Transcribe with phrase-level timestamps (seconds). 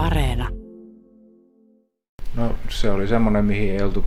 [0.00, 0.48] Areena.
[2.36, 4.04] No se oli semmoinen, mihin ei oltu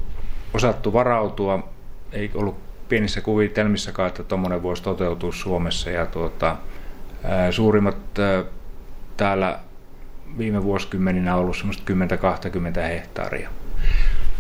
[0.54, 1.70] osattu varautua.
[2.12, 2.56] Ei ollut
[2.90, 5.90] pienissä kuvitelmissakaan, että tuommoinen voisi toteutua Suomessa.
[5.90, 6.58] Ja tuota,
[7.52, 8.44] suurimmat ää,
[9.18, 9.60] täällä
[10.38, 11.94] viime vuosikymmeninä on ollut semmoista
[12.80, 13.50] 10-20 hehtaaria.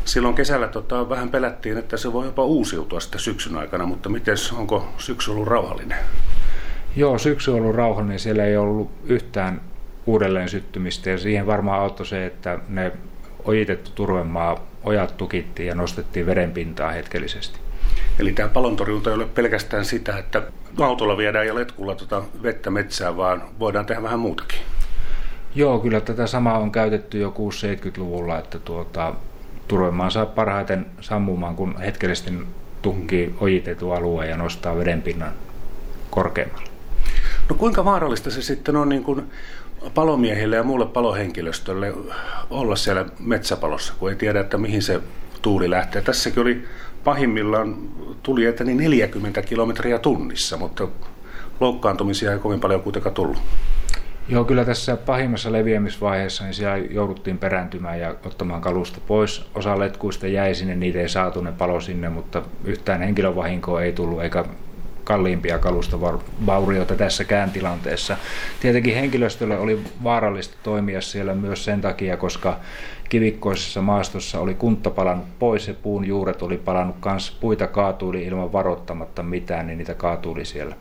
[0.05, 4.35] Silloin kesällä tota, vähän pelättiin, että se voi jopa uusiutua sitten syksyn aikana, mutta miten
[4.57, 5.97] onko syksy ollut rauhallinen?
[6.95, 8.19] Joo, syksy on ollut rauhallinen.
[8.19, 9.61] Siellä ei ollut yhtään
[10.05, 12.91] uudelleen syttymistä ja siihen varmaan auttoi se, että ne
[13.45, 17.59] ojitettu turvemaa ojat tukittiin ja nostettiin vedenpintaa hetkellisesti.
[18.19, 20.41] Eli tämä palontorjunta ei ole pelkästään sitä, että
[20.81, 24.59] autolla viedään ja letkulla tuota vettä metsään, vaan voidaan tehdä vähän muutakin.
[25.55, 29.13] Joo, kyllä tätä samaa on käytetty jo 6-70-luvulla, että tuota,
[29.67, 32.31] turvemaan saa parhaiten sammumaan, kun hetkellisesti
[32.81, 35.31] tukkii ojitettu alue ja nostaa vedenpinnan
[36.09, 36.69] korkeammalle.
[37.49, 39.31] No kuinka vaarallista se sitten on niin kuin
[39.93, 41.93] palomiehille ja muulle palohenkilöstölle
[42.49, 45.01] olla siellä metsäpalossa, kun ei tiedä, että mihin se
[45.41, 46.01] tuuli lähtee.
[46.01, 46.63] Tässäkin oli
[47.03, 47.75] pahimmillaan
[48.23, 50.87] tuli eteni 40 kilometriä tunnissa, mutta
[51.59, 53.41] loukkaantumisia ei kovin paljon kuitenkaan tullut.
[54.27, 59.45] Joo, kyllä tässä pahimmassa leviämisvaiheessa niin siellä jouduttiin perääntymään ja ottamaan kalusta pois.
[59.55, 64.23] Osa letkuista jäi sinne, niitä ei saatu, ne palo sinne, mutta yhtään henkilövahinkoa ei tullut
[64.23, 64.45] eikä
[65.03, 68.17] kalliimpia kalustovaurioita tässäkään tilanteessa.
[68.59, 72.59] Tietenkin henkilöstölle oli vaarallista toimia siellä myös sen takia, koska
[73.09, 77.33] kivikkoisessa maastossa oli kunta palannut pois ja puun juuret oli palannut kanssa.
[77.39, 80.75] Puita kaatuili ilman varoittamatta mitään, niin niitä kaatuili siellä.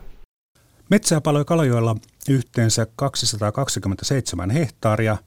[0.89, 1.95] Metsää paloi Kalajoella
[2.29, 5.17] yhteensä 227 hehtaaria.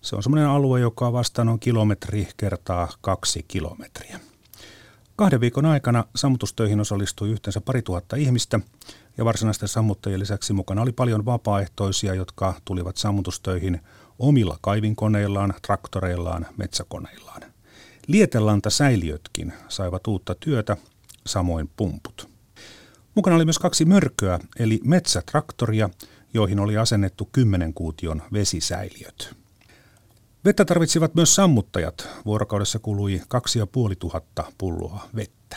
[0.00, 4.20] Se on semmoinen alue, joka vastaan on kilometri kertaa kaksi kilometriä.
[5.16, 8.60] Kahden viikon aikana sammutustöihin osallistui yhteensä pari tuhatta ihmistä
[9.18, 13.80] ja varsinaisten sammuttajien lisäksi mukana oli paljon vapaaehtoisia, jotka tulivat sammutustöihin
[14.18, 17.42] omilla kaivinkoneillaan, traktoreillaan, metsäkoneillaan.
[18.06, 20.76] Lietelanta säiliötkin saivat uutta työtä,
[21.26, 22.28] samoin pumput.
[23.14, 25.90] Mukana oli myös kaksi mörköä, eli metsätraktoria,
[26.34, 29.41] joihin oli asennettu 10 kuution vesisäiliöt.
[30.44, 32.08] Vettä tarvitsivat myös sammuttajat.
[32.26, 35.56] Vuorokaudessa kului 2500 pulloa vettä.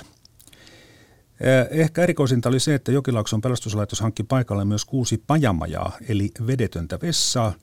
[1.70, 7.54] Ehkä erikoisinta oli se, että Jokilaakson pelastuslaitos hankki paikalle myös kuusi pajamajaa, eli vedetöntä vessaa,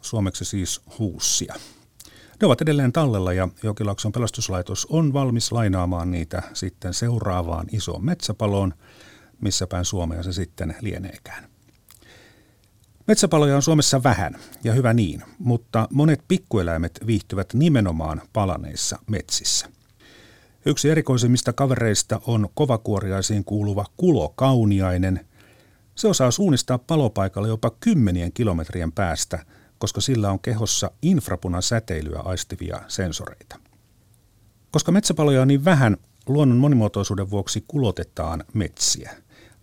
[0.00, 1.54] suomeksi siis huussia.
[2.40, 8.74] Ne ovat edelleen tallella ja Jokilaakson pelastuslaitos on valmis lainaamaan niitä sitten seuraavaan isoon metsäpaloon,
[9.40, 11.51] missä päin Suomea se sitten lieneekään.
[13.06, 19.66] Metsäpaloja on Suomessa vähän, ja hyvä niin, mutta monet pikkueläimet viihtyvät nimenomaan palaneissa metsissä.
[20.66, 25.26] Yksi erikoisimmista kavereista on kovakuoriaisiin kuuluva kulokauniainen.
[25.94, 29.44] Se osaa suunnistaa palopaikalle jopa kymmenien kilometrien päästä,
[29.78, 33.58] koska sillä on kehossa infrapunasäteilyä aistivia sensoreita.
[34.70, 35.96] Koska metsäpaloja on niin vähän,
[36.26, 39.10] luonnon monimuotoisuuden vuoksi kulotetaan metsiä.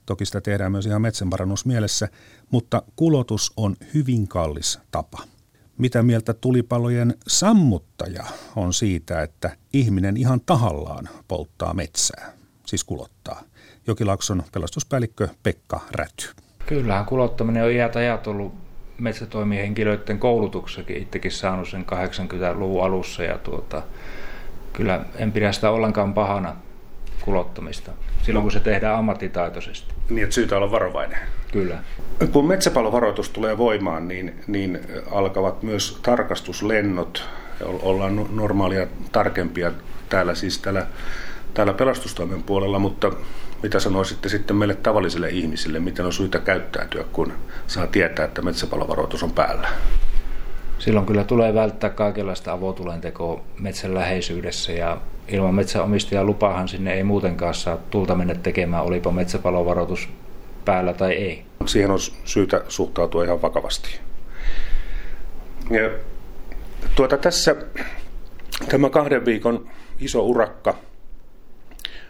[0.09, 2.07] Toki sitä tehdään myös ihan metsänparannusmielessä,
[2.51, 5.17] mutta kulotus on hyvin kallis tapa.
[5.77, 8.23] Mitä mieltä tulipalojen sammuttaja
[8.55, 12.33] on siitä, että ihminen ihan tahallaan polttaa metsää,
[12.65, 13.41] siis kulottaa?
[13.87, 16.29] Jokilakson pelastuspäällikkö Pekka Räty.
[16.65, 18.53] Kyllähän kulottaminen on iät ajat ollut
[18.99, 23.83] metsätoimihenkilöiden koulutuksessakin itsekin saanut sen 80-luvun alussa ja tuota,
[24.73, 26.55] kyllä en pidä sitä ollenkaan pahana
[27.29, 27.91] kulottamista
[28.21, 29.93] silloin, kun se tehdään ammattitaitoisesti.
[30.09, 31.19] Niin, että syytä olla varovainen.
[31.51, 31.83] Kyllä.
[32.31, 34.79] Kun metsäpalovaroitus tulee voimaan, niin, niin
[35.11, 37.29] alkavat myös tarkastuslennot.
[37.63, 39.71] Ollaan normaalia tarkempia
[40.09, 40.87] täällä siis täällä,
[41.53, 43.11] täällä pelastustoimen puolella, mutta
[43.63, 47.33] mitä sanoisitte sitten meille tavallisille ihmisille, miten on syytä käyttäytyä, kun
[47.67, 49.69] saa tietää, että metsäpalovaroitus on päällä?
[50.79, 54.97] Silloin kyllä tulee välttää kaikenlaista avotulentekoa metsän läheisyydessä ja
[55.27, 60.09] ilman metsäomistajan lupahan sinne ei muutenkaan saa tulta mennä tekemään, olipa metsäpalovaroitus
[60.65, 61.45] päällä tai ei.
[61.65, 63.99] Siihen on syytä suhtautua ihan vakavasti.
[65.69, 65.89] Ja
[66.95, 67.55] tuota, tässä
[68.69, 70.75] tämä kahden viikon iso urakka,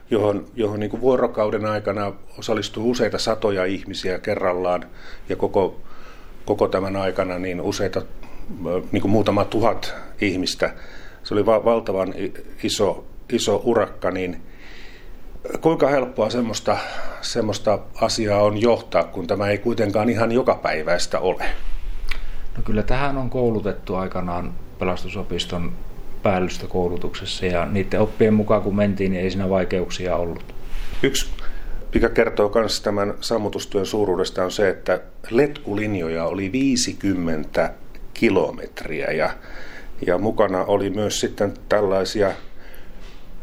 [0.10, 4.86] johon, johon niin kuin vuorokauden aikana osallistuu useita satoja ihmisiä kerrallaan
[5.30, 5.82] ja koko,
[6.46, 8.02] koko tämän aikana niin useita,
[8.92, 10.74] niin kuin muutama tuhat ihmistä.
[11.24, 12.14] Se oli va- valtavan
[12.64, 14.42] iso, iso urakka, niin
[15.62, 16.78] kuinka helppoa semmoista,
[17.22, 21.46] semmoista asiaa on johtaa, kun tämä ei kuitenkaan ihan jokapäiväistä ole?
[22.58, 25.74] No kyllä tähän on koulutettu aikanaan pelastusopiston
[26.24, 30.56] päällystökoulutuksessa ja niiden oppien mukaan kun mentiin, niin ei siinä vaikeuksia ollut.
[31.04, 31.32] Yksi,
[31.94, 35.00] mikä kertoo myös tämän sammutustyön suuruudesta, on se, että
[35.30, 37.74] letkulinjoja oli 50
[38.20, 39.30] kilometriä ja,
[40.08, 42.32] ja mukana oli myös sitten tällaisia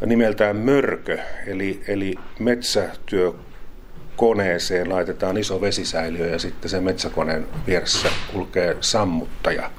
[0.06, 9.70] nimeltään mörkö, eli, eli metsätyökoneeseen laitetaan iso vesisäiliö ja sitten sen metsäkoneen vieressä kulkee sammuttaja.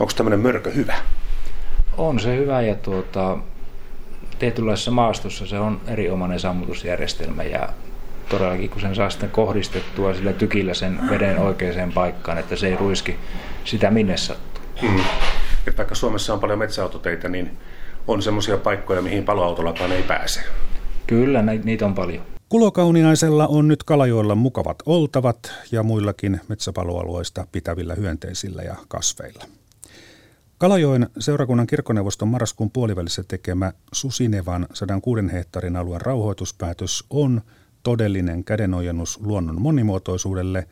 [0.00, 0.94] Onko tämmöinen mörkö hyvä?
[1.96, 3.38] On se hyvä ja tuota,
[4.38, 7.68] tietynlaisessa maastossa se on erinomainen sammutusjärjestelmä ja
[8.28, 12.76] todellakin kun sen saa sitten kohdistettua sillä tykillä sen veden oikeaan paikkaan, että se ei
[12.76, 13.16] ruiski
[13.64, 14.62] sitä minne sattuu.
[14.82, 15.00] Hmm.
[15.66, 17.58] Et vaikka Suomessa on paljon metsäautoteitä, niin
[18.06, 20.40] on semmoisia paikkoja, mihin paloautollakaan ei pääse.
[21.06, 22.22] Kyllä, niitä on paljon.
[22.48, 29.44] Kulokauniaisella on nyt Kalajoilla mukavat oltavat ja muillakin metsäpaloalueista pitävillä hyönteisillä ja kasveilla.
[30.58, 37.40] Kalajoen seurakunnan kirkkoneuvoston marraskuun puolivälissä tekemä Susinevan 106 hehtaarin alueen rauhoituspäätös on
[37.88, 40.68] todellinen kädenojennus luonnon monimuotoisuudelle,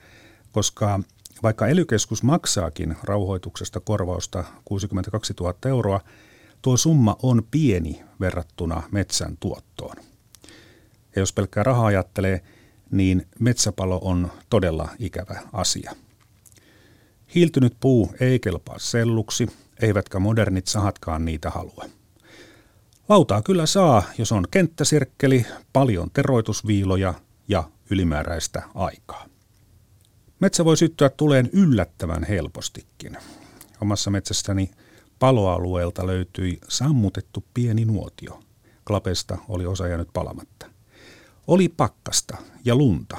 [0.52, 1.00] koska
[1.42, 6.00] vaikka elykeskus maksaakin rauhoituksesta korvausta 62 000 euroa,
[6.62, 9.96] tuo summa on pieni verrattuna metsän tuottoon.
[11.16, 12.40] Ja jos pelkkää rahaa ajattelee,
[12.90, 15.92] niin metsäpalo on todella ikävä asia.
[17.34, 19.48] Hiiltynyt puu ei kelpaa selluksi,
[19.82, 21.84] eivätkä modernit sahatkaan niitä halua.
[23.08, 27.14] Lautaa kyllä saa, jos on kenttäsirkkeli, paljon teroitusviiloja
[27.48, 29.26] ja ylimääräistä aikaa.
[30.40, 33.16] Metsä voi syttyä tuleen yllättävän helpostikin.
[33.80, 34.70] Omassa metsästäni
[35.18, 38.42] paloalueelta löytyi sammutettu pieni nuotio.
[38.84, 40.66] Klapesta oli osa jäänyt palamatta.
[41.46, 43.16] Oli pakkasta ja lunta,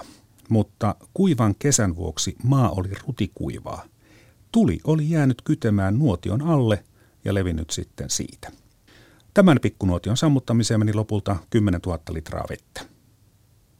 [0.49, 3.85] mutta kuivan kesän vuoksi maa oli rutikuivaa.
[4.51, 6.83] Tuli oli jäänyt kytemään nuotion alle
[7.25, 8.51] ja levinnyt sitten siitä.
[9.37, 12.96] Tämän pikkunuotion sammuttamiseen meni lopulta 10 000 litraa vettä.